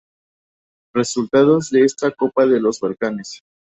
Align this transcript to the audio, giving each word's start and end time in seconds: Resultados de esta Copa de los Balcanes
Resultados 0.95 1.69
de 1.69 1.83
esta 1.85 2.09
Copa 2.09 2.47
de 2.47 2.59
los 2.59 2.79
Balcanes 2.79 3.43